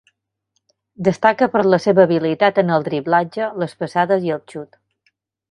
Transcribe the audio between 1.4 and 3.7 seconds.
per la seva habilitat en el driblatge,